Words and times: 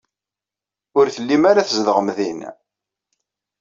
Ur 0.99 1.05
tellim 1.15 1.43
ara 1.51 1.67
tzedɣem 1.67 2.07
din. 2.17 2.39